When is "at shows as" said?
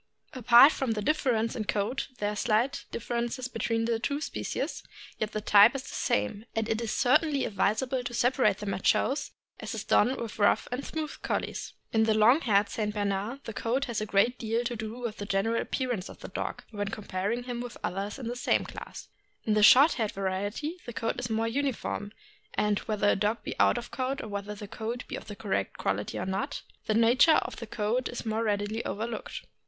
8.73-9.75